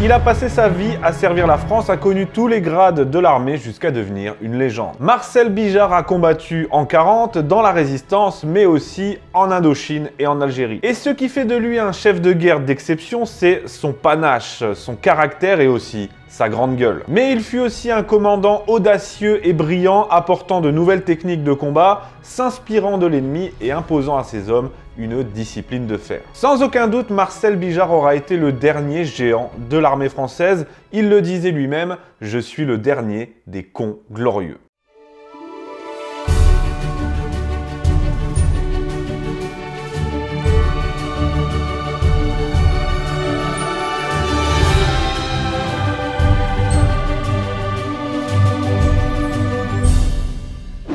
Il 0.00 0.12
a 0.12 0.20
passé 0.20 0.48
sa 0.48 0.68
vie 0.68 0.96
à 1.02 1.12
servir 1.12 1.48
la 1.48 1.58
France, 1.58 1.90
a 1.90 1.96
connu 1.96 2.28
tous 2.28 2.46
les 2.46 2.60
grades 2.60 3.10
de 3.10 3.18
l'armée 3.18 3.56
jusqu'à 3.56 3.90
devenir 3.90 4.36
une 4.40 4.56
légende. 4.56 4.94
Marcel 5.00 5.48
Bijard 5.48 5.92
a 5.92 6.04
combattu 6.04 6.68
en 6.70 6.86
40 6.86 7.38
dans 7.38 7.62
la 7.62 7.72
résistance, 7.72 8.44
mais 8.44 8.64
aussi 8.64 9.18
en 9.34 9.50
Indochine 9.50 10.10
et 10.20 10.28
en 10.28 10.40
Algérie. 10.40 10.78
Et 10.84 10.94
ce 10.94 11.10
qui 11.10 11.28
fait 11.28 11.46
de 11.46 11.56
lui 11.56 11.80
un 11.80 11.90
chef 11.90 12.20
de 12.20 12.32
guerre 12.32 12.60
d'exception, 12.60 13.24
c'est 13.24 13.62
son 13.66 13.92
panache, 13.92 14.62
son 14.74 14.94
caractère 14.94 15.58
et 15.60 15.66
aussi 15.66 16.10
sa 16.28 16.48
grande 16.48 16.76
gueule. 16.76 17.02
Mais 17.08 17.32
il 17.32 17.40
fut 17.40 17.58
aussi 17.58 17.90
un 17.90 18.02
commandant 18.02 18.64
audacieux 18.66 19.46
et 19.46 19.52
brillant, 19.52 20.06
apportant 20.10 20.60
de 20.60 20.70
nouvelles 20.70 21.04
techniques 21.04 21.44
de 21.44 21.52
combat, 21.52 22.08
s'inspirant 22.22 22.98
de 22.98 23.06
l'ennemi 23.06 23.50
et 23.60 23.72
imposant 23.72 24.16
à 24.16 24.24
ses 24.24 24.50
hommes 24.50 24.70
une 24.96 25.22
discipline 25.22 25.86
de 25.86 25.96
fer. 25.96 26.20
Sans 26.34 26.62
aucun 26.62 26.88
doute, 26.88 27.10
Marcel 27.10 27.56
Bijard 27.56 27.92
aura 27.92 28.14
été 28.14 28.36
le 28.36 28.52
dernier 28.52 29.04
géant 29.04 29.50
de 29.70 29.78
l'armée 29.78 30.08
française. 30.08 30.66
Il 30.92 31.08
le 31.08 31.22
disait 31.22 31.52
lui-même, 31.52 31.96
je 32.20 32.38
suis 32.38 32.64
le 32.64 32.78
dernier 32.78 33.34
des 33.46 33.62
cons 33.62 33.98
glorieux. 34.12 34.58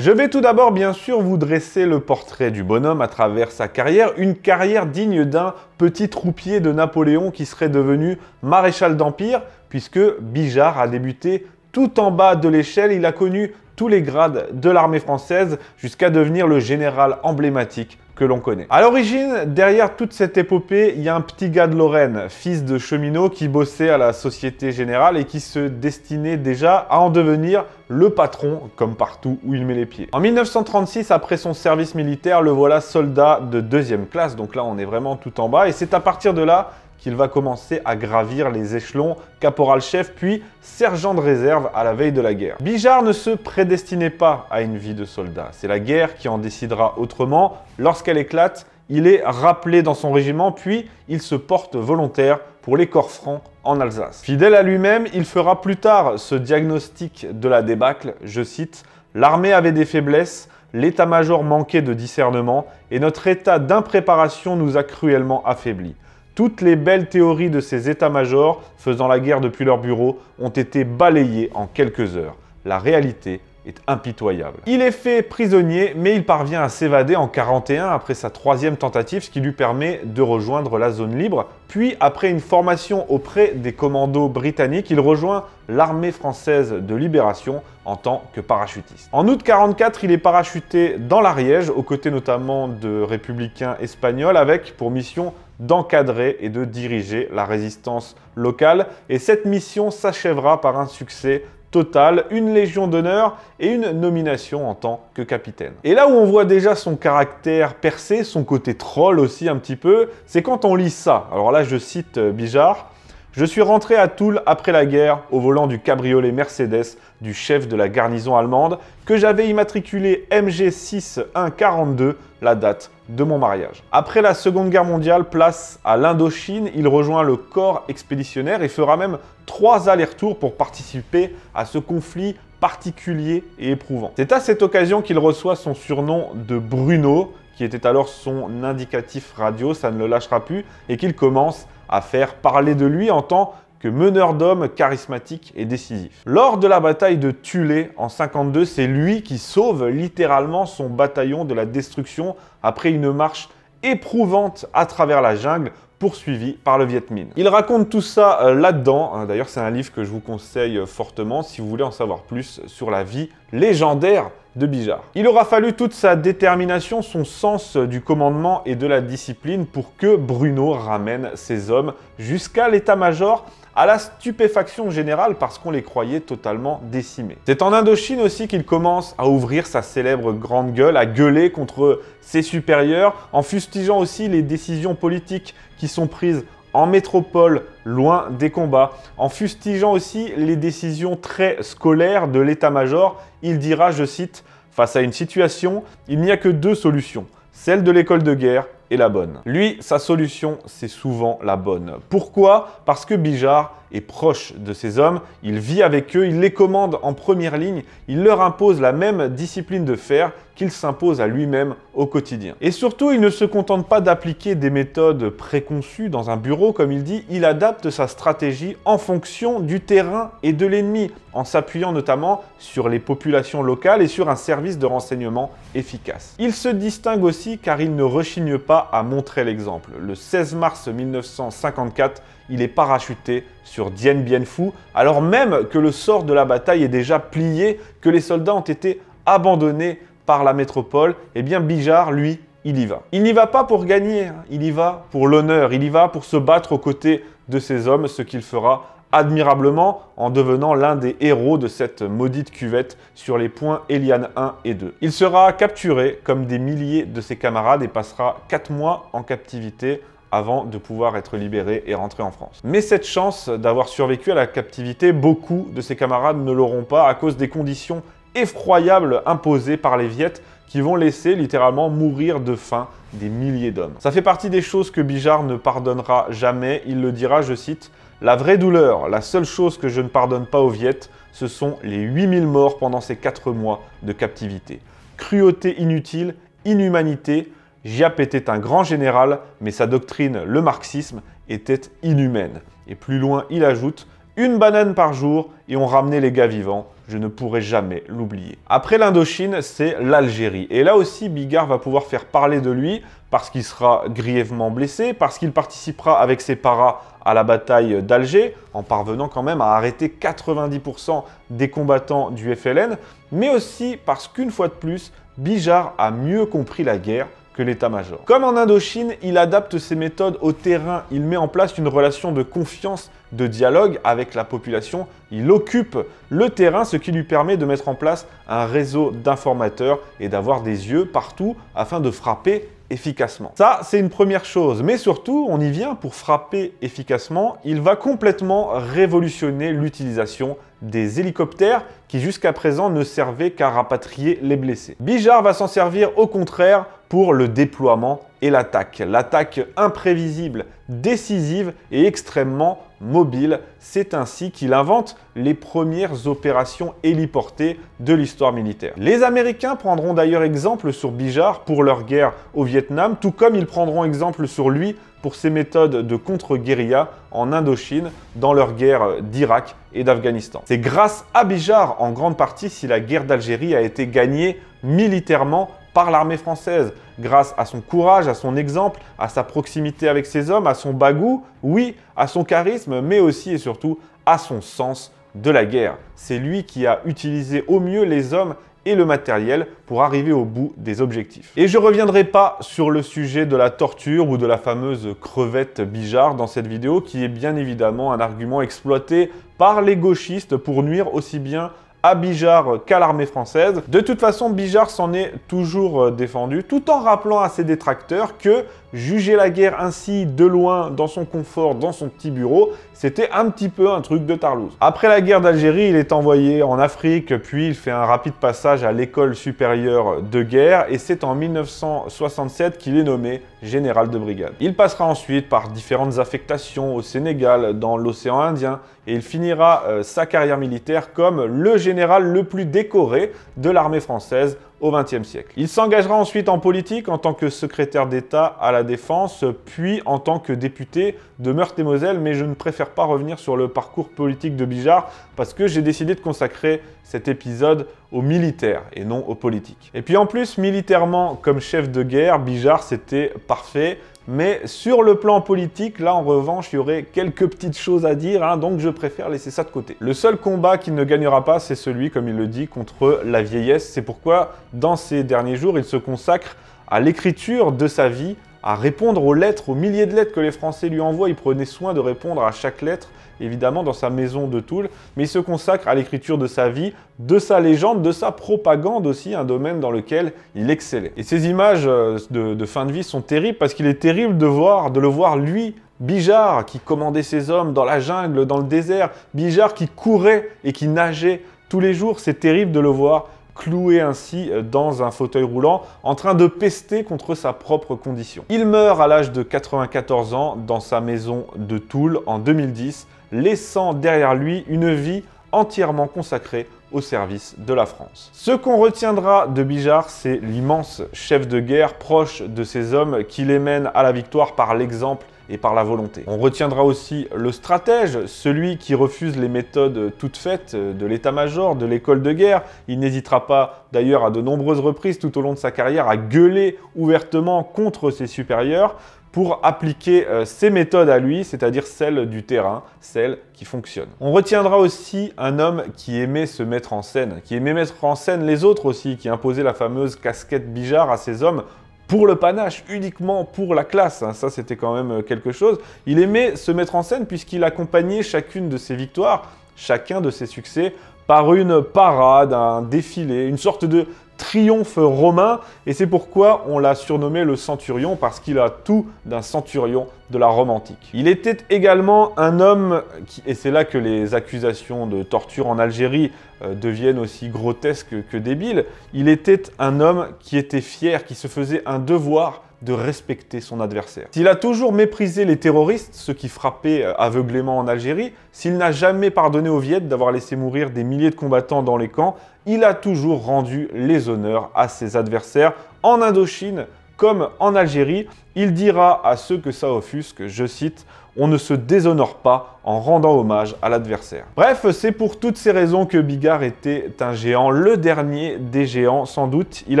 Je 0.02 0.10
vais 0.10 0.30
tout 0.30 0.40
d'abord 0.40 0.72
bien 0.72 0.94
sûr 0.94 1.20
vous 1.20 1.36
dresser 1.36 1.84
le 1.84 2.00
portrait 2.00 2.50
du 2.50 2.64
bonhomme 2.64 3.02
à 3.02 3.06
travers 3.06 3.50
sa 3.50 3.68
carrière, 3.68 4.12
une 4.16 4.34
carrière 4.34 4.86
digne 4.86 5.26
d'un 5.26 5.52
petit 5.76 6.08
troupier 6.08 6.60
de 6.60 6.72
Napoléon 6.72 7.30
qui 7.30 7.44
serait 7.44 7.68
devenu 7.68 8.16
maréchal 8.42 8.96
d'Empire, 8.96 9.42
puisque 9.68 10.00
Bijard 10.22 10.80
a 10.80 10.88
débuté 10.88 11.46
tout 11.70 12.00
en 12.00 12.10
bas 12.10 12.34
de 12.34 12.48
l'échelle, 12.48 12.92
il 12.92 13.04
a 13.04 13.12
connu 13.12 13.52
tous 13.76 13.88
les 13.88 14.00
grades 14.00 14.48
de 14.58 14.70
l'armée 14.70 15.00
française 15.00 15.58
jusqu'à 15.76 16.08
devenir 16.08 16.46
le 16.46 16.60
général 16.60 17.18
emblématique 17.22 17.98
l'on 18.24 18.40
connaît. 18.40 18.66
À 18.70 18.80
l'origine, 18.80 19.44
derrière 19.46 19.96
toute 19.96 20.12
cette 20.12 20.36
épopée, 20.36 20.94
il 20.96 21.02
y 21.02 21.08
a 21.08 21.14
un 21.14 21.20
petit 21.20 21.50
gars 21.50 21.66
de 21.66 21.76
Lorraine, 21.76 22.26
fils 22.28 22.64
de 22.64 22.78
cheminot 22.78 23.28
qui 23.30 23.48
bossait 23.48 23.90
à 23.90 23.98
la 23.98 24.12
Société 24.12 24.72
Générale 24.72 25.16
et 25.16 25.24
qui 25.24 25.40
se 25.40 25.60
destinait 25.60 26.36
déjà 26.36 26.76
à 26.76 26.98
en 26.98 27.10
devenir 27.10 27.64
le 27.88 28.10
patron, 28.10 28.70
comme 28.76 28.94
partout 28.94 29.38
où 29.44 29.54
il 29.54 29.66
met 29.66 29.74
les 29.74 29.86
pieds. 29.86 30.08
En 30.12 30.20
1936, 30.20 31.10
après 31.10 31.36
son 31.36 31.54
service 31.54 31.94
militaire, 31.94 32.40
le 32.40 32.50
voilà 32.50 32.80
soldat 32.80 33.40
de 33.40 33.60
deuxième 33.60 34.06
classe, 34.06 34.36
donc 34.36 34.54
là 34.54 34.64
on 34.64 34.78
est 34.78 34.84
vraiment 34.84 35.16
tout 35.16 35.40
en 35.40 35.48
bas, 35.48 35.68
et 35.68 35.72
c'est 35.72 35.92
à 35.92 36.00
partir 36.00 36.32
de 36.32 36.42
là 36.42 36.70
qu'il 37.00 37.16
va 37.16 37.28
commencer 37.28 37.80
à 37.84 37.96
gravir 37.96 38.50
les 38.50 38.76
échelons 38.76 39.16
caporal-chef 39.40 40.12
puis 40.14 40.42
sergent 40.60 41.14
de 41.14 41.20
réserve 41.20 41.70
à 41.74 41.82
la 41.82 41.94
veille 41.94 42.12
de 42.12 42.20
la 42.20 42.34
guerre. 42.34 42.56
Bijard 42.60 43.02
ne 43.02 43.12
se 43.12 43.30
prédestinait 43.30 44.10
pas 44.10 44.46
à 44.50 44.62
une 44.62 44.76
vie 44.76 44.94
de 44.94 45.04
soldat. 45.04 45.48
C'est 45.52 45.68
la 45.68 45.80
guerre 45.80 46.16
qui 46.16 46.28
en 46.28 46.38
décidera 46.38 46.98
autrement. 46.98 47.58
Lorsqu'elle 47.78 48.18
éclate, 48.18 48.66
il 48.88 49.06
est 49.06 49.22
rappelé 49.24 49.82
dans 49.82 49.94
son 49.94 50.12
régiment, 50.12 50.52
puis 50.52 50.88
il 51.08 51.22
se 51.22 51.36
porte 51.36 51.76
volontaire 51.76 52.40
pour 52.62 52.76
les 52.76 52.88
corps 52.88 53.10
francs 53.10 53.40
en 53.64 53.80
Alsace. 53.80 54.22
Fidèle 54.22 54.54
à 54.54 54.62
lui-même, 54.62 55.06
il 55.14 55.24
fera 55.24 55.60
plus 55.60 55.76
tard 55.76 56.18
ce 56.18 56.34
diagnostic 56.34 57.26
de 57.30 57.48
la 57.48 57.62
débâcle, 57.62 58.14
je 58.22 58.42
cite, 58.42 58.84
L'armée 59.14 59.52
avait 59.52 59.72
des 59.72 59.86
faiblesses, 59.86 60.48
l'état-major 60.72 61.42
manquait 61.42 61.82
de 61.82 61.94
discernement, 61.94 62.66
et 62.90 63.00
notre 63.00 63.26
état 63.26 63.58
d'impréparation 63.58 64.56
nous 64.56 64.76
a 64.76 64.82
cruellement 64.82 65.44
affaiblis. 65.44 65.96
Toutes 66.34 66.60
les 66.60 66.76
belles 66.76 67.08
théories 67.08 67.50
de 67.50 67.60
ces 67.60 67.90
états-majors 67.90 68.62
faisant 68.78 69.08
la 69.08 69.20
guerre 69.20 69.40
depuis 69.40 69.64
leur 69.64 69.78
bureau 69.78 70.18
ont 70.38 70.50
été 70.50 70.84
balayées 70.84 71.50
en 71.54 71.66
quelques 71.66 72.16
heures. 72.16 72.36
La 72.64 72.78
réalité 72.78 73.40
est 73.66 73.78
impitoyable. 73.86 74.58
Il 74.66 74.80
est 74.80 74.92
fait 74.92 75.22
prisonnier, 75.22 75.92
mais 75.96 76.14
il 76.14 76.24
parvient 76.24 76.62
à 76.62 76.68
s'évader 76.68 77.16
en 77.16 77.28
41 77.28 77.88
après 77.88 78.14
sa 78.14 78.30
troisième 78.30 78.76
tentative, 78.76 79.22
ce 79.22 79.30
qui 79.30 79.40
lui 79.40 79.52
permet 79.52 80.00
de 80.04 80.22
rejoindre 80.22 80.78
la 80.78 80.90
zone 80.90 81.18
libre. 81.18 81.46
Puis, 81.68 81.96
après 82.00 82.30
une 82.30 82.40
formation 82.40 83.10
auprès 83.10 83.52
des 83.54 83.72
commandos 83.72 84.28
britanniques, 84.28 84.90
il 84.90 85.00
rejoint 85.00 85.44
l'armée 85.68 86.12
française 86.12 86.72
de 86.72 86.94
libération 86.94 87.62
en 87.90 87.96
tant 87.96 88.22
que 88.32 88.40
parachutiste. 88.40 89.08
En 89.10 89.26
août 89.26 89.42
44, 89.42 90.04
il 90.04 90.12
est 90.12 90.18
parachuté 90.18 90.96
dans 90.96 91.20
l'Ariège, 91.20 91.70
aux 91.70 91.82
côtés 91.82 92.12
notamment 92.12 92.68
de 92.68 93.02
républicains 93.02 93.76
espagnols, 93.80 94.36
avec 94.36 94.76
pour 94.76 94.92
mission 94.92 95.34
d'encadrer 95.58 96.36
et 96.40 96.50
de 96.50 96.64
diriger 96.64 97.28
la 97.32 97.44
résistance 97.44 98.14
locale. 98.36 98.86
Et 99.08 99.18
cette 99.18 99.44
mission 99.44 99.90
s'achèvera 99.90 100.60
par 100.60 100.78
un 100.78 100.86
succès 100.86 101.44
total, 101.72 102.26
une 102.30 102.54
Légion 102.54 102.86
d'honneur 102.86 103.38
et 103.58 103.68
une 103.68 103.90
nomination 103.90 104.70
en 104.70 104.74
tant 104.74 105.00
que 105.14 105.22
capitaine. 105.22 105.72
Et 105.82 105.94
là 105.94 106.08
où 106.08 106.12
on 106.12 106.26
voit 106.26 106.44
déjà 106.44 106.76
son 106.76 106.94
caractère 106.94 107.74
percé, 107.74 108.22
son 108.22 108.44
côté 108.44 108.74
troll 108.74 109.18
aussi 109.18 109.48
un 109.48 109.56
petit 109.56 109.76
peu, 109.76 110.10
c'est 110.26 110.42
quand 110.42 110.64
on 110.64 110.76
lit 110.76 110.90
ça. 110.90 111.28
Alors 111.32 111.50
là, 111.50 111.64
je 111.64 111.76
cite 111.76 112.18
euh, 112.18 112.30
Bijard. 112.30 112.89
Je 113.32 113.44
suis 113.44 113.62
rentré 113.62 113.94
à 113.94 114.08
Toul 114.08 114.42
après 114.44 114.72
la 114.72 114.84
guerre 114.84 115.20
au 115.30 115.38
volant 115.38 115.68
du 115.68 115.78
cabriolet 115.78 116.32
Mercedes 116.32 116.96
du 117.20 117.32
chef 117.32 117.68
de 117.68 117.76
la 117.76 117.88
garnison 117.88 118.36
allemande 118.36 118.80
que 119.04 119.16
j'avais 119.16 119.48
immatriculé 119.48 120.26
MG6142, 120.32 122.14
la 122.42 122.56
date 122.56 122.90
de 123.08 123.22
mon 123.22 123.38
mariage. 123.38 123.84
Après 123.92 124.20
la 124.20 124.34
Seconde 124.34 124.70
Guerre 124.70 124.84
mondiale, 124.84 125.26
place 125.26 125.78
à 125.84 125.96
l'Indochine, 125.96 126.70
il 126.74 126.88
rejoint 126.88 127.22
le 127.22 127.36
corps 127.36 127.84
expéditionnaire 127.86 128.64
et 128.64 128.68
fera 128.68 128.96
même 128.96 129.18
trois 129.46 129.88
allers-retours 129.88 130.36
pour 130.36 130.56
participer 130.56 131.32
à 131.54 131.66
ce 131.66 131.78
conflit 131.78 132.34
particulier 132.58 133.44
et 133.60 133.70
éprouvant. 133.70 134.12
C'est 134.16 134.32
à 134.32 134.40
cette 134.40 134.62
occasion 134.62 135.02
qu'il 135.02 135.20
reçoit 135.20 135.54
son 135.54 135.74
surnom 135.74 136.30
de 136.34 136.58
Bruno, 136.58 137.32
qui 137.60 137.64
était 137.66 137.86
alors 137.86 138.08
son 138.08 138.64
indicatif 138.64 139.34
radio, 139.36 139.74
ça 139.74 139.90
ne 139.90 139.98
le 139.98 140.06
lâchera 140.06 140.42
plus, 140.42 140.64
et 140.88 140.96
qu'il 140.96 141.14
commence 141.14 141.66
à 141.90 142.00
faire 142.00 142.36
parler 142.36 142.74
de 142.74 142.86
lui 142.86 143.10
en 143.10 143.20
tant 143.20 143.52
que 143.80 143.88
meneur 143.88 144.32
d'hommes 144.32 144.66
charismatique 144.70 145.52
et 145.54 145.66
décisif. 145.66 146.22
Lors 146.24 146.56
de 146.56 146.66
la 146.66 146.80
bataille 146.80 147.18
de 147.18 147.30
Tulé 147.30 147.90
en 147.98 148.08
52, 148.08 148.64
c'est 148.64 148.86
lui 148.86 149.20
qui 149.20 149.36
sauve 149.36 149.88
littéralement 149.88 150.64
son 150.64 150.88
bataillon 150.88 151.44
de 151.44 151.52
la 151.52 151.66
destruction 151.66 152.34
après 152.62 152.92
une 152.92 153.12
marche 153.12 153.50
éprouvante 153.82 154.64
à 154.72 154.86
travers 154.86 155.20
la 155.20 155.36
jungle 155.36 155.70
poursuivi 155.98 156.52
par 156.52 156.78
le 156.78 156.86
Viet 156.86 157.10
Minh. 157.10 157.28
Il 157.36 157.46
raconte 157.46 157.90
tout 157.90 158.00
ça 158.00 158.40
euh, 158.40 158.54
là-dedans. 158.54 159.12
Hein, 159.12 159.26
d'ailleurs, 159.26 159.50
c'est 159.50 159.60
un 159.60 159.70
livre 159.70 159.92
que 159.92 160.02
je 160.02 160.08
vous 160.08 160.20
conseille 160.20 160.78
euh, 160.78 160.86
fortement 160.86 161.42
si 161.42 161.60
vous 161.60 161.68
voulez 161.68 161.84
en 161.84 161.90
savoir 161.90 162.22
plus 162.22 162.62
sur 162.68 162.90
la 162.90 163.04
vie 163.04 163.28
légendaire 163.52 164.30
de. 164.56 164.70
Il 165.14 165.28
aura 165.28 165.44
fallu 165.44 165.72
toute 165.74 165.92
sa 165.92 166.16
détermination, 166.16 167.02
son 167.02 167.24
sens 167.24 167.76
du 167.76 168.00
commandement 168.00 168.62
et 168.64 168.74
de 168.74 168.86
la 168.86 169.00
discipline 169.00 169.66
pour 169.66 169.96
que 169.96 170.16
Bruno 170.16 170.72
ramène 170.72 171.30
ses 171.34 171.70
hommes 171.70 171.92
jusqu'à 172.18 172.68
l'état-major 172.68 173.46
à 173.76 173.86
la 173.86 173.98
stupéfaction 173.98 174.90
générale 174.90 175.36
parce 175.36 175.58
qu'on 175.58 175.70
les 175.70 175.82
croyait 175.82 176.20
totalement 176.20 176.80
décimés. 176.90 177.38
C'est 177.46 177.62
en 177.62 177.72
Indochine 177.72 178.20
aussi 178.20 178.48
qu'il 178.48 178.64
commence 178.64 179.14
à 179.18 179.28
ouvrir 179.28 179.66
sa 179.66 179.82
célèbre 179.82 180.32
grande 180.32 180.74
gueule, 180.74 180.96
à 180.96 181.06
gueuler 181.06 181.52
contre 181.52 182.00
ses 182.20 182.42
supérieurs, 182.42 183.28
en 183.32 183.42
fustigeant 183.42 183.98
aussi 183.98 184.28
les 184.28 184.42
décisions 184.42 184.94
politiques 184.94 185.54
qui 185.78 185.88
sont 185.88 186.08
prises 186.08 186.44
en 186.72 186.86
métropole, 186.86 187.62
loin 187.84 188.28
des 188.30 188.50
combats, 188.50 188.92
en 189.16 189.28
fustigeant 189.28 189.92
aussi 189.92 190.32
les 190.36 190.56
décisions 190.56 191.16
très 191.16 191.62
scolaires 191.62 192.28
de 192.28 192.40
l'état-major, 192.40 193.20
il 193.42 193.58
dira, 193.58 193.90
je 193.90 194.04
cite, 194.04 194.44
Face 194.70 194.94
à 194.94 195.00
une 195.00 195.12
situation, 195.12 195.82
il 196.08 196.20
n'y 196.20 196.30
a 196.30 196.36
que 196.36 196.48
deux 196.48 196.74
solutions, 196.74 197.26
celle 197.52 197.82
de 197.82 197.90
l'école 197.90 198.22
de 198.22 198.34
guerre 198.34 198.66
et 198.90 198.96
la 198.96 199.08
bonne. 199.08 199.40
Lui, 199.44 199.76
sa 199.80 199.98
solution, 199.98 200.58
c'est 200.66 200.88
souvent 200.88 201.38
la 201.42 201.56
bonne. 201.56 201.94
Pourquoi? 202.08 202.80
Parce 202.84 203.04
que 203.04 203.14
Bijard 203.14 203.74
est 203.92 204.00
proche 204.00 204.54
de 204.54 204.72
ces 204.72 204.98
hommes, 204.98 205.20
il 205.42 205.58
vit 205.58 205.82
avec 205.82 206.16
eux, 206.16 206.26
il 206.26 206.40
les 206.40 206.52
commande 206.52 206.98
en 207.02 207.14
première 207.14 207.58
ligne, 207.58 207.82
il 208.08 208.22
leur 208.22 208.40
impose 208.40 208.80
la 208.80 208.92
même 208.92 209.28
discipline 209.28 209.84
de 209.84 209.96
fer 209.96 210.32
qu'il 210.54 210.70
s'impose 210.70 211.20
à 211.20 211.26
lui-même 211.26 211.74
au 211.94 212.06
quotidien. 212.06 212.54
Et 212.60 212.70
surtout, 212.70 213.12
il 213.12 213.20
ne 213.20 213.30
se 213.30 213.44
contente 213.44 213.88
pas 213.88 214.00
d'appliquer 214.00 214.54
des 214.54 214.70
méthodes 214.70 215.30
préconçues 215.30 216.08
dans 216.08 216.30
un 216.30 216.36
bureau, 216.36 216.72
comme 216.72 216.92
il 216.92 217.02
dit, 217.02 217.24
il 217.30 217.44
adapte 217.44 217.90
sa 217.90 218.06
stratégie 218.06 218.76
en 218.84 218.98
fonction 218.98 219.60
du 219.60 219.80
terrain 219.80 220.30
et 220.42 220.52
de 220.52 220.66
l'ennemi, 220.66 221.10
en 221.32 221.44
s'appuyant 221.44 221.92
notamment 221.92 222.42
sur 222.58 222.88
les 222.88 222.98
populations 222.98 223.62
locales 223.62 224.02
et 224.02 224.08
sur 224.08 224.28
un 224.28 224.36
service 224.36 224.78
de 224.78 224.86
renseignement 224.86 225.50
efficace. 225.74 226.34
Il 226.38 226.52
se 226.52 226.68
distingue 226.68 227.24
aussi 227.24 227.58
car 227.58 227.80
il 227.80 227.94
ne 227.94 228.02
rechigne 228.02 228.58
pas 228.58 228.88
à 228.92 229.02
montrer 229.02 229.44
l'exemple. 229.44 229.90
Le 230.00 230.14
16 230.14 230.54
mars 230.54 230.88
1954, 230.88 232.22
il 232.50 232.62
est 232.62 232.68
parachuté 232.68 233.44
sur 233.64 233.90
Dien 233.90 234.14
Bien 234.14 234.44
Phu, 234.44 234.70
alors 234.94 235.22
même 235.22 235.66
que 235.70 235.78
le 235.78 235.92
sort 235.92 236.24
de 236.24 236.32
la 236.32 236.44
bataille 236.44 236.82
est 236.82 236.88
déjà 236.88 237.18
plié, 237.18 237.80
que 238.00 238.08
les 238.08 238.20
soldats 238.20 238.54
ont 238.54 238.60
été 238.60 239.00
abandonnés 239.26 240.00
la 240.38 240.52
métropole, 240.52 241.14
eh 241.34 241.42
bien 241.42 241.60
Bijard, 241.60 242.12
lui, 242.12 242.40
il 242.64 242.78
y 242.78 242.86
va. 242.86 243.02
Il 243.12 243.22
n'y 243.22 243.32
va 243.32 243.46
pas 243.46 243.64
pour 243.64 243.84
gagner, 243.84 244.26
hein. 244.26 244.44
il 244.50 244.62
y 244.62 244.70
va 244.70 245.06
pour 245.10 245.28
l'honneur, 245.28 245.72
il 245.72 245.82
y 245.82 245.88
va 245.88 246.08
pour 246.08 246.24
se 246.24 246.36
battre 246.36 246.72
aux 246.72 246.78
côtés 246.78 247.24
de 247.48 247.58
ses 247.58 247.88
hommes, 247.88 248.06
ce 248.06 248.22
qu'il 248.22 248.42
fera 248.42 248.84
admirablement 249.12 250.02
en 250.16 250.30
devenant 250.30 250.74
l'un 250.74 250.94
des 250.94 251.16
héros 251.20 251.58
de 251.58 251.66
cette 251.66 252.02
maudite 252.02 252.50
cuvette 252.50 252.96
sur 253.14 253.38
les 253.38 253.48
points 253.48 253.82
Eliane 253.88 254.28
1 254.36 254.54
et 254.64 254.74
2. 254.74 254.94
Il 255.00 255.12
sera 255.12 255.52
capturé 255.52 256.20
comme 256.22 256.46
des 256.46 256.58
milliers 256.58 257.04
de 257.04 257.20
ses 257.20 257.36
camarades 257.36 257.82
et 257.82 257.88
passera 257.88 258.36
4 258.48 258.70
mois 258.70 259.08
en 259.12 259.22
captivité 259.22 260.02
avant 260.32 260.64
de 260.64 260.78
pouvoir 260.78 261.16
être 261.16 261.36
libéré 261.36 261.82
et 261.86 261.94
rentrer 261.94 262.22
en 262.22 262.30
France. 262.30 262.60
Mais 262.62 262.80
cette 262.80 263.04
chance 263.04 263.48
d'avoir 263.48 263.88
survécu 263.88 264.30
à 264.30 264.36
la 264.36 264.46
captivité, 264.46 265.12
beaucoup 265.12 265.66
de 265.74 265.80
ses 265.80 265.96
camarades 265.96 266.38
ne 266.38 266.52
l'auront 266.52 266.84
pas 266.84 267.08
à 267.08 267.14
cause 267.14 267.36
des 267.36 267.48
conditions 267.48 268.02
effroyables 268.34 269.22
imposées 269.26 269.76
par 269.76 269.96
les 269.96 270.08
Viettes 270.08 270.42
qui 270.66 270.80
vont 270.80 270.94
laisser 270.94 271.34
littéralement 271.34 271.90
mourir 271.90 272.40
de 272.40 272.54
faim 272.54 272.88
des 273.12 273.28
milliers 273.28 273.72
d'hommes. 273.72 273.94
Ça 273.98 274.12
fait 274.12 274.22
partie 274.22 274.50
des 274.50 274.62
choses 274.62 274.90
que 274.90 275.00
Bijard 275.00 275.42
ne 275.42 275.56
pardonnera 275.56 276.26
jamais. 276.30 276.82
Il 276.86 277.00
le 277.00 277.10
dira, 277.10 277.42
je 277.42 277.54
cite, 277.54 277.90
La 278.22 278.36
vraie 278.36 278.58
douleur, 278.58 279.08
la 279.08 279.20
seule 279.20 279.44
chose 279.44 279.78
que 279.78 279.88
je 279.88 280.00
ne 280.00 280.08
pardonne 280.08 280.46
pas 280.46 280.60
aux 280.60 280.68
Viettes, 280.68 281.10
ce 281.32 281.48
sont 281.48 281.76
les 281.82 281.98
8000 281.98 282.46
morts 282.46 282.78
pendant 282.78 283.00
ces 283.00 283.16
4 283.16 283.52
mois 283.52 283.82
de 284.02 284.12
captivité. 284.12 284.80
Cruauté 285.16 285.80
inutile, 285.80 286.34
inhumanité, 286.64 287.52
Giap 287.84 288.20
était 288.20 288.50
un 288.50 288.58
grand 288.58 288.84
général, 288.84 289.40
mais 289.60 289.70
sa 289.70 289.86
doctrine, 289.86 290.42
le 290.44 290.60
marxisme, 290.60 291.22
était 291.48 291.80
inhumaine. 292.02 292.60
Et 292.86 292.94
plus 292.94 293.18
loin, 293.18 293.46
il 293.50 293.64
ajoute 293.64 294.06
une 294.36 294.58
banane 294.58 294.94
par 294.94 295.14
jour 295.14 295.50
et 295.68 295.76
on 295.76 295.86
ramenait 295.86 296.20
les 296.20 296.32
gars 296.32 296.46
vivants. 296.46 296.88
Je 297.10 297.18
ne 297.18 297.26
pourrai 297.26 297.60
jamais 297.60 298.04
l'oublier. 298.06 298.56
Après 298.68 298.96
l'Indochine, 298.96 299.62
c'est 299.62 299.96
l'Algérie. 300.00 300.68
Et 300.70 300.84
là 300.84 300.94
aussi, 300.94 301.28
Bigard 301.28 301.66
va 301.66 301.78
pouvoir 301.78 302.04
faire 302.04 302.24
parler 302.24 302.60
de 302.60 302.70
lui 302.70 303.02
parce 303.32 303.50
qu'il 303.50 303.64
sera 303.64 304.04
grièvement 304.08 304.70
blessé, 304.70 305.12
parce 305.12 305.36
qu'il 305.36 305.50
participera 305.50 306.20
avec 306.20 306.40
ses 306.40 306.54
paras 306.54 307.02
à 307.24 307.34
la 307.34 307.42
bataille 307.42 308.00
d'Alger, 308.00 308.54
en 308.74 308.84
parvenant 308.84 309.26
quand 309.26 309.42
même 309.42 309.60
à 309.60 309.74
arrêter 309.74 310.14
90% 310.20 311.24
des 311.50 311.68
combattants 311.68 312.30
du 312.30 312.54
FLN, 312.54 312.96
mais 313.32 313.50
aussi 313.50 313.98
parce 314.06 314.28
qu'une 314.28 314.52
fois 314.52 314.68
de 314.68 314.74
plus, 314.74 315.12
Bijard 315.36 315.94
a 315.98 316.12
mieux 316.12 316.46
compris 316.46 316.84
la 316.84 316.96
guerre 316.96 317.26
que 317.54 317.62
l'état-major. 317.64 318.24
Comme 318.24 318.44
en 318.44 318.56
Indochine, 318.56 319.14
il 319.20 319.36
adapte 319.36 319.78
ses 319.78 319.96
méthodes 319.96 320.38
au 320.42 320.52
terrain, 320.52 321.02
il 321.10 321.22
met 321.22 321.36
en 321.36 321.48
place 321.48 321.76
une 321.76 321.88
relation 321.88 322.30
de 322.30 322.44
confiance, 322.44 323.10
de 323.32 323.46
dialogue 323.46 324.00
avec 324.04 324.34
la 324.34 324.44
population, 324.44 325.06
il 325.30 325.50
occupe 325.50 325.96
le 326.28 326.50
terrain, 326.50 326.84
ce 326.84 326.96
qui 326.96 327.12
lui 327.12 327.22
permet 327.22 327.56
de 327.56 327.64
mettre 327.64 327.88
en 327.88 327.94
place 327.94 328.26
un 328.48 328.66
réseau 328.66 329.10
d'informateurs 329.10 330.00
et 330.18 330.28
d'avoir 330.28 330.62
des 330.62 330.90
yeux 330.90 331.06
partout 331.06 331.56
afin 331.74 332.00
de 332.00 332.10
frapper 332.10 332.68
efficacement. 332.90 333.52
Ça, 333.56 333.80
c'est 333.84 334.00
une 334.00 334.10
première 334.10 334.44
chose, 334.44 334.82
mais 334.82 334.98
surtout, 334.98 335.46
on 335.48 335.60
y 335.60 335.70
vient 335.70 335.94
pour 335.94 336.14
frapper 336.14 336.74
efficacement, 336.82 337.56
il 337.64 337.80
va 337.80 337.96
complètement 337.96 338.70
révolutionner 338.74 339.72
l'utilisation 339.72 340.56
des 340.82 341.20
hélicoptères 341.20 341.84
qui 342.08 342.20
jusqu'à 342.20 342.52
présent 342.52 342.90
ne 342.90 343.04
servaient 343.04 343.50
qu'à 343.50 343.70
rapatrier 343.70 344.38
les 344.42 344.56
blessés. 344.56 344.96
Bijard 345.00 345.42
va 345.42 345.52
s'en 345.52 345.66
servir 345.66 346.16
au 346.18 346.26
contraire 346.26 346.86
pour 347.08 347.34
le 347.34 347.48
déploiement 347.48 348.20
et 348.40 348.50
l'attaque. 348.50 349.02
L'attaque 349.04 349.60
imprévisible, 349.76 350.66
décisive 350.88 351.72
et 351.90 352.06
extrêmement 352.06 352.82
mobile. 353.00 353.60
C'est 353.78 354.14
ainsi 354.14 354.50
qu'il 354.50 354.72
invente 354.72 355.16
les 355.34 355.54
premières 355.54 356.26
opérations 356.26 356.94
héliportées 357.02 357.80
de 357.98 358.14
l'histoire 358.14 358.52
militaire. 358.52 358.92
Les 358.96 359.22
Américains 359.22 359.76
prendront 359.76 360.14
d'ailleurs 360.14 360.42
exemple 360.42 360.92
sur 360.92 361.10
Bijard 361.10 361.60
pour 361.60 361.82
leur 361.82 362.04
guerre 362.04 362.32
au 362.54 362.64
Vietnam, 362.64 363.16
tout 363.20 363.32
comme 363.32 363.56
ils 363.56 363.66
prendront 363.66 364.04
exemple 364.04 364.46
sur 364.46 364.70
lui 364.70 364.96
pour 365.22 365.34
ses 365.34 365.50
méthodes 365.50 366.06
de 366.06 366.16
contre-guérilla 366.16 367.10
en 367.30 367.52
Indochine 367.52 368.10
dans 368.36 368.52
leur 368.52 368.74
guerre 368.74 369.22
d'Irak 369.22 369.74
et 369.92 370.04
d'Afghanistan. 370.04 370.62
C'est 370.64 370.78
grâce 370.78 371.24
à 371.34 371.44
Bijard 371.44 371.96
en 372.00 372.10
grande 372.12 372.36
partie 372.36 372.70
si 372.70 372.86
la 372.86 373.00
guerre 373.00 373.24
d'Algérie 373.24 373.74
a 373.74 373.80
été 373.80 374.06
gagnée 374.06 374.60
militairement 374.82 375.70
par 375.92 376.10
l'armée 376.10 376.36
française, 376.36 376.92
grâce 377.18 377.54
à 377.58 377.64
son 377.64 377.80
courage, 377.80 378.28
à 378.28 378.34
son 378.34 378.56
exemple, 378.56 379.00
à 379.18 379.28
sa 379.28 379.42
proximité 379.42 380.08
avec 380.08 380.26
ses 380.26 380.50
hommes, 380.50 380.66
à 380.66 380.74
son 380.74 380.92
bagou, 380.92 381.44
oui, 381.62 381.96
à 382.16 382.26
son 382.26 382.44
charisme, 382.44 383.00
mais 383.00 383.20
aussi 383.20 383.52
et 383.52 383.58
surtout 383.58 383.98
à 384.24 384.38
son 384.38 384.60
sens 384.60 385.12
de 385.34 385.50
la 385.50 385.64
guerre. 385.64 385.96
C'est 386.14 386.38
lui 386.38 386.64
qui 386.64 386.86
a 386.86 387.00
utilisé 387.04 387.64
au 387.68 387.80
mieux 387.80 388.04
les 388.04 388.34
hommes 388.34 388.54
et 388.86 388.94
le 388.94 389.04
matériel 389.04 389.66
pour 389.86 390.02
arriver 390.02 390.32
au 390.32 390.44
bout 390.44 390.72
des 390.76 391.00
objectifs. 391.00 391.52
Et 391.56 391.68
je 391.68 391.78
reviendrai 391.78 392.24
pas 392.24 392.58
sur 392.60 392.90
le 392.90 393.02
sujet 393.02 393.46
de 393.46 393.56
la 393.56 393.70
torture 393.70 394.28
ou 394.28 394.36
de 394.36 394.46
la 394.46 394.58
fameuse 394.58 395.14
crevette 395.20 395.80
Bijard 395.80 396.34
dans 396.34 396.46
cette 396.46 396.66
vidéo 396.66 397.00
qui 397.00 397.24
est 397.24 397.28
bien 397.28 397.56
évidemment 397.56 398.12
un 398.12 398.20
argument 398.20 398.62
exploité 398.62 399.30
par 399.58 399.82
les 399.82 399.96
gauchistes 399.96 400.56
pour 400.56 400.82
nuire 400.82 401.14
aussi 401.14 401.38
bien 401.38 401.72
à 402.02 402.14
Bijard 402.14 402.84
qu'à 402.86 402.98
l'armée 402.98 403.26
française. 403.26 403.82
De 403.88 404.00
toute 404.00 404.20
façon, 404.20 404.50
Bijard 404.50 404.90
s'en 404.90 405.12
est 405.12 405.34
toujours 405.48 406.04
euh, 406.04 406.10
défendu, 406.10 406.64
tout 406.64 406.90
en 406.90 407.00
rappelant 407.00 407.40
à 407.40 407.48
ses 407.48 407.64
détracteurs 407.64 408.38
que 408.38 408.64
juger 408.92 409.36
la 409.36 409.50
guerre 409.50 409.80
ainsi 409.80 410.26
de 410.26 410.44
loin, 410.44 410.90
dans 410.90 411.06
son 411.06 411.24
confort, 411.24 411.74
dans 411.74 411.92
son 411.92 412.08
petit 412.08 412.30
bureau, 412.30 412.72
c'était 412.92 413.30
un 413.32 413.48
petit 413.50 413.68
peu 413.68 413.90
un 413.90 414.00
truc 414.00 414.26
de 414.26 414.34
Tarlouse. 414.34 414.76
Après 414.80 415.08
la 415.08 415.20
guerre 415.20 415.40
d'Algérie, 415.40 415.88
il 415.88 415.96
est 415.96 416.12
envoyé 416.12 416.62
en 416.62 416.78
Afrique, 416.78 417.36
puis 417.38 417.68
il 417.68 417.74
fait 417.74 417.90
un 417.90 418.04
rapide 418.04 418.34
passage 418.34 418.84
à 418.84 418.92
l'école 418.92 419.34
supérieure 419.34 420.22
de 420.22 420.42
guerre, 420.42 420.86
et 420.90 420.98
c'est 420.98 421.24
en 421.24 421.34
1967 421.34 422.78
qu'il 422.78 422.98
est 422.98 423.04
nommé 423.04 423.42
général 423.62 424.10
de 424.10 424.18
brigade. 424.18 424.52
Il 424.60 424.74
passera 424.74 425.06
ensuite 425.06 425.48
par 425.48 425.68
différentes 425.68 426.18
affectations 426.18 426.94
au 426.94 427.02
Sénégal, 427.02 427.78
dans 427.78 427.96
l'océan 427.96 428.40
Indien, 428.40 428.80
et 429.06 429.14
il 429.14 429.22
finira 429.22 429.84
euh, 429.86 430.02
sa 430.02 430.26
carrière 430.26 430.58
militaire 430.58 431.12
comme 431.12 431.44
le 431.44 431.78
général 431.78 432.24
le 432.24 432.44
plus 432.44 432.64
décoré 432.64 433.32
de 433.56 433.70
l'armée 433.70 434.00
française 434.00 434.58
au 434.80 434.90
XXe 434.90 435.22
siècle. 435.22 435.52
Il 435.56 435.68
s'engagera 435.68 436.14
ensuite 436.14 436.48
en 436.48 436.58
politique 436.58 437.08
en 437.08 437.18
tant 437.18 437.34
que 437.34 437.48
secrétaire 437.48 438.06
d'État 438.06 438.44
à 438.60 438.72
la 438.72 438.82
Défense, 438.82 439.44
puis 439.66 440.02
en 440.06 440.18
tant 440.18 440.38
que 440.38 440.52
député 440.52 441.16
de 441.38 441.52
Meurthe-et-Moselle, 441.52 442.18
mais 442.18 442.34
je 442.34 442.44
ne 442.44 442.54
préfère 442.54 442.90
pas 442.90 443.04
revenir 443.04 443.38
sur 443.38 443.56
le 443.56 443.68
parcours 443.68 444.08
politique 444.08 444.56
de 444.56 444.64
Bijard 444.64 445.10
parce 445.36 445.54
que 445.54 445.66
j'ai 445.66 445.82
décidé 445.82 446.14
de 446.14 446.20
consacrer 446.20 446.82
cet 447.04 447.28
épisode 447.28 447.86
aux 448.12 448.22
militaires 448.22 448.82
et 448.92 449.04
non 449.04 449.24
aux 449.26 449.34
politiques. 449.34 449.90
Et 449.94 450.02
puis 450.02 450.16
en 450.16 450.26
plus, 450.26 450.58
militairement, 450.58 451.36
comme 451.36 451.60
chef 451.60 451.90
de 451.90 452.02
guerre, 452.02 452.38
Bijard, 452.38 452.82
c'était 452.82 453.32
parfait. 453.46 453.98
Mais 454.32 454.60
sur 454.64 455.02
le 455.02 455.16
plan 455.16 455.40
politique, 455.40 455.98
là 455.98 456.14
en 456.14 456.22
revanche, 456.22 456.72
il 456.72 456.76
y 456.76 456.78
aurait 456.78 457.02
quelques 457.02 457.48
petites 457.48 457.76
choses 457.76 458.06
à 458.06 458.14
dire, 458.14 458.44
hein, 458.44 458.58
donc 458.58 458.78
je 458.78 458.88
préfère 458.88 459.28
laisser 459.28 459.50
ça 459.50 459.64
de 459.64 459.70
côté. 459.70 459.96
Le 459.98 460.14
seul 460.14 460.36
combat 460.36 460.78
qu'il 460.78 460.94
ne 460.94 461.02
gagnera 461.02 461.44
pas, 461.44 461.58
c'est 461.58 461.74
celui, 461.74 462.12
comme 462.12 462.28
il 462.28 462.36
le 462.36 462.46
dit, 462.46 462.68
contre 462.68 463.22
la 463.24 463.42
vieillesse. 463.42 463.90
C'est 463.92 464.02
pourquoi, 464.02 464.54
dans 464.72 464.94
ces 464.94 465.24
derniers 465.24 465.56
jours, 465.56 465.78
il 465.78 465.84
se 465.84 465.96
consacre 465.96 466.56
à 466.86 467.00
l'écriture 467.00 467.72
de 467.72 467.88
sa 467.88 468.08
vie, 468.08 468.36
à 468.62 468.74
répondre 468.74 469.24
aux 469.24 469.34
lettres, 469.34 469.68
aux 469.68 469.74
milliers 469.74 470.06
de 470.06 470.14
lettres 470.14 470.32
que 470.32 470.40
les 470.40 470.52
Français 470.52 470.88
lui 470.88 471.00
envoient. 471.00 471.28
Il 471.28 471.34
prenait 471.34 471.64
soin 471.64 471.94
de 471.94 472.00
répondre 472.00 472.42
à 472.42 472.52
chaque 472.52 472.82
lettre, 472.82 473.08
évidemment, 473.40 473.82
dans 473.82 473.92
sa 473.92 474.10
maison 474.10 474.46
de 474.46 474.60
Toul. 474.60 474.88
Mais 475.16 475.24
il 475.24 475.28
se 475.28 475.38
consacre 475.38 475.88
à 475.88 475.94
l'écriture 475.94 476.38
de 476.38 476.46
sa 476.46 476.68
vie, 476.68 476.92
de 477.18 477.38
sa 477.38 477.60
légende, 477.60 478.02
de 478.02 478.12
sa 478.12 478.32
propagande 478.32 479.06
aussi, 479.06 479.34
un 479.34 479.44
domaine 479.44 479.80
dans 479.80 479.90
lequel 479.90 480.32
il 480.54 480.70
excellait. 480.70 481.12
Et 481.16 481.22
ces 481.22 481.48
images 481.48 481.84
euh, 481.86 482.18
de, 482.30 482.66
fin 482.66 482.86
de 482.86 482.92
vie 482.92 483.04
sont 483.04 483.22
terribles 483.22 483.58
parce 483.58 483.74
qu'il 483.74 483.86
est 483.86 484.00
terrible 484.00 484.36
de, 484.36 484.46
voir, 484.46 484.90
de 484.90 485.00
le 485.00 485.08
voir, 485.08 485.36
lui, 485.36 485.74
Bijard, 485.98 486.64
qui 486.64 486.78
commandait 486.78 487.22
ses 487.22 487.50
hommes 487.50 487.74
dans 487.74 487.84
la 487.84 488.00
jungle, 488.00 488.46
dans 488.46 488.58
le 488.58 488.64
désert. 488.64 489.10
Bijard 489.34 489.74
qui 489.74 489.86
courait 489.86 490.48
et 490.64 490.72
qui 490.72 490.88
nageait 490.88 491.42
tous 491.68 491.80
les 491.80 491.92
jours. 491.92 492.20
C'est 492.20 492.40
terrible 492.40 492.72
de 492.72 492.80
le 492.80 492.88
voir 492.88 493.28
cloué 493.54 494.00
ainsi 494.00 494.50
euh, 494.50 494.62
dans 494.62 495.02
un 495.02 495.10
fauteuil 495.10 495.42
roulant, 495.42 495.82
en 496.02 496.14
train 496.14 496.34
de 496.34 496.46
pester 496.46 497.04
contre 497.04 497.34
sa 497.34 497.52
propre 497.52 497.94
condition. 497.94 498.44
Il 498.48 498.66
meurt 498.66 499.00
à 499.00 499.06
l'âge 499.06 499.32
de 499.32 499.42
94 499.42 500.34
ans 500.34 500.56
dans 500.56 500.80
sa 500.80 501.00
maison 501.00 501.46
de 501.56 501.78
Toul 501.78 502.20
en 502.26 502.38
2010, 502.38 503.06
laissant 503.32 503.92
derrière 503.94 504.34
lui 504.34 504.64
une 504.68 504.92
vie 504.92 505.22
entièrement 505.52 506.06
consacrée 506.06 506.68
au 506.92 507.00
service 507.00 507.54
de 507.58 507.74
la 507.74 507.86
France. 507.86 508.30
Ce 508.32 508.50
qu'on 508.50 508.78
retiendra 508.78 509.46
de 509.46 509.62
Bijard, 509.62 510.10
c'est 510.10 510.36
l'immense 510.42 511.02
chef 511.12 511.46
de 511.46 511.60
guerre 511.60 511.94
proche 511.94 512.42
de 512.42 512.64
ces 512.64 512.94
hommes 512.94 513.24
qui 513.24 513.44
les 513.44 513.58
mène 513.58 513.90
à 513.94 514.02
la 514.02 514.12
victoire 514.12 514.54
par 514.54 514.74
l'exemple 514.74 515.26
et 515.50 515.58
par 515.58 515.74
la 515.74 515.82
volonté. 515.82 516.24
On 516.26 516.38
retiendra 516.38 516.84
aussi 516.84 517.28
le 517.34 517.52
stratège, 517.52 518.26
celui 518.26 518.78
qui 518.78 518.94
refuse 518.94 519.36
les 519.36 519.48
méthodes 519.48 520.12
toutes 520.18 520.36
faites 520.36 520.74
de 520.74 521.06
l'état-major, 521.06 521.76
de 521.76 521.86
l'école 521.86 522.22
de 522.22 522.32
guerre. 522.32 522.62
Il 522.88 523.00
n'hésitera 523.00 523.46
pas 523.46 523.86
d'ailleurs 523.92 524.24
à 524.24 524.30
de 524.30 524.40
nombreuses 524.40 524.80
reprises 524.80 525.18
tout 525.18 525.36
au 525.36 525.42
long 525.42 525.52
de 525.52 525.58
sa 525.58 525.70
carrière 525.70 526.08
à 526.08 526.16
gueuler 526.16 526.78
ouvertement 526.94 527.62
contre 527.62 528.10
ses 528.10 528.26
supérieurs 528.26 528.96
pour 529.32 529.60
appliquer 529.62 530.26
euh, 530.26 530.44
ses 530.44 530.70
méthodes 530.70 531.08
à 531.08 531.18
lui, 531.18 531.44
c'est-à-dire 531.44 531.86
celles 531.86 532.28
du 532.28 532.42
terrain, 532.42 532.82
celles 533.00 533.38
qui 533.52 533.64
fonctionnent. 533.64 534.08
On 534.20 534.32
retiendra 534.32 534.78
aussi 534.78 535.32
un 535.38 535.58
homme 535.58 535.84
qui 535.96 536.18
aimait 536.18 536.46
se 536.46 536.62
mettre 536.62 536.92
en 536.92 537.02
scène, 537.02 537.40
qui 537.44 537.54
aimait 537.54 537.74
mettre 537.74 538.02
en 538.04 538.16
scène 538.16 538.44
les 538.44 538.64
autres 538.64 538.86
aussi, 538.86 539.16
qui 539.16 539.28
imposait 539.28 539.62
la 539.62 539.74
fameuse 539.74 540.16
casquette 540.16 540.72
Bijard 540.72 541.10
à 541.10 541.16
ses 541.16 541.42
hommes 541.42 541.62
pour 542.10 542.26
le 542.26 542.34
panache, 542.34 542.82
uniquement 542.88 543.44
pour 543.44 543.72
la 543.72 543.84
classe. 543.84 544.24
Hein. 544.24 544.32
Ça, 544.32 544.50
c'était 544.50 544.74
quand 544.74 544.92
même 544.92 545.22
quelque 545.22 545.52
chose. 545.52 545.78
Il 546.06 546.18
aimait 546.18 546.56
se 546.56 546.72
mettre 546.72 546.96
en 546.96 547.04
scène 547.04 547.24
puisqu'il 547.24 547.62
accompagnait 547.62 548.24
chacune 548.24 548.68
de 548.68 548.76
ses 548.78 548.96
victoires, 548.96 549.52
chacun 549.76 550.20
de 550.20 550.32
ses 550.32 550.46
succès, 550.46 550.92
par 551.28 551.54
une 551.54 551.80
parade, 551.80 552.52
un 552.52 552.82
défilé, 552.82 553.46
une 553.46 553.58
sorte 553.58 553.84
de 553.84 554.08
triomphe 554.40 554.96
romain, 554.96 555.60
et 555.84 555.92
c'est 555.92 556.06
pourquoi 556.06 556.64
on 556.66 556.78
l'a 556.78 556.94
surnommé 556.94 557.44
le 557.44 557.56
centurion, 557.56 558.16
parce 558.16 558.40
qu'il 558.40 558.58
a 558.58 558.70
tout 558.70 559.06
d'un 559.26 559.42
centurion 559.42 560.06
de 560.30 560.38
la 560.38 560.46
Rome 560.46 560.70
antique. 560.70 561.10
Il 561.12 561.28
était 561.28 561.58
également 561.68 562.32
un 562.38 562.58
homme, 562.58 563.02
qui, 563.26 563.42
et 563.46 563.52
c'est 563.52 563.70
là 563.70 563.84
que 563.84 563.98
les 563.98 564.34
accusations 564.34 565.06
de 565.06 565.22
torture 565.22 565.66
en 565.66 565.78
Algérie 565.78 566.32
euh, 566.62 566.74
deviennent 566.74 567.18
aussi 567.18 567.50
grotesques 567.50 568.14
que 568.30 568.38
débiles, 568.38 568.86
il 569.12 569.28
était 569.28 569.62
un 569.78 570.00
homme 570.00 570.28
qui 570.40 570.56
était 570.56 570.80
fier, 570.80 571.26
qui 571.26 571.34
se 571.34 571.46
faisait 571.46 571.82
un 571.84 571.98
devoir 571.98 572.62
de 572.82 572.92
respecter 572.92 573.60
son 573.60 573.80
adversaire. 573.80 574.28
S'il 574.30 574.48
a 574.48 574.54
toujours 574.54 574.92
méprisé 574.92 575.44
les 575.44 575.58
terroristes, 575.58 576.14
ceux 576.14 576.32
qui 576.32 576.48
frappaient 576.48 577.04
euh, 577.04 577.14
aveuglément 577.14 577.78
en 577.78 577.86
Algérie, 577.86 578.32
s'il 578.52 578.76
n'a 578.76 578.92
jamais 578.92 579.30
pardonné 579.30 579.68
aux 579.68 579.78
Viettes 579.78 580.08
d'avoir 580.08 580.32
laissé 580.32 580.56
mourir 580.56 580.90
des 580.90 581.04
milliers 581.04 581.30
de 581.30 581.34
combattants 581.34 581.82
dans 581.82 581.96
les 581.96 582.08
camps, 582.08 582.36
il 582.66 582.84
a 582.84 582.94
toujours 582.94 583.44
rendu 583.44 583.88
les 583.94 584.28
honneurs 584.28 584.70
à 584.74 584.88
ses 584.88 585.16
adversaires 585.16 585.72
en 586.02 586.22
Indochine 586.22 586.86
comme 587.16 587.48
en 587.58 587.74
Algérie. 587.74 588.26
Il 588.54 588.72
dira 588.72 589.26
à 589.28 589.36
ceux 589.36 589.58
que 589.58 589.72
ça 589.72 589.92
offusque, 589.92 590.46
je 590.46 590.66
cite, 590.66 591.04
on 591.36 591.48
ne 591.48 591.58
se 591.58 591.74
déshonore 591.74 592.36
pas 592.36 592.78
en 592.82 593.00
rendant 593.00 593.36
hommage 593.38 593.76
à 593.82 593.88
l'adversaire. 593.88 594.46
Bref, 594.56 594.90
c'est 594.90 595.12
pour 595.12 595.38
toutes 595.38 595.56
ces 595.56 595.70
raisons 595.70 596.06
que 596.06 596.18
Bigard 596.18 596.62
était 596.62 597.12
un 597.20 597.34
géant, 597.34 597.70
le 597.70 597.96
dernier 597.96 598.56
des 598.56 598.86
géants 598.86 599.26
sans 599.26 599.46
doute. 599.46 599.84
Il 599.86 600.00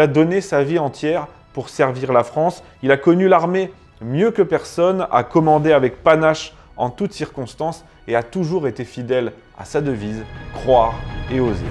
a 0.00 0.06
donné 0.06 0.40
sa 0.40 0.62
vie 0.62 0.78
entière 0.78 1.28
pour 1.52 1.68
servir 1.68 2.12
la 2.12 2.24
France. 2.24 2.62
Il 2.82 2.90
a 2.92 2.96
connu 2.96 3.28
l'armée 3.28 3.72
mieux 4.00 4.30
que 4.30 4.42
personne, 4.42 5.06
a 5.10 5.22
commandé 5.24 5.72
avec 5.72 6.02
panache 6.02 6.54
en 6.76 6.90
toutes 6.90 7.12
circonstances 7.12 7.84
et 8.08 8.16
a 8.16 8.22
toujours 8.22 8.66
été 8.66 8.84
fidèle 8.84 9.32
à 9.58 9.64
sa 9.64 9.80
devise, 9.80 10.24
croire 10.54 10.94
et 11.30 11.40
oser. 11.40 11.66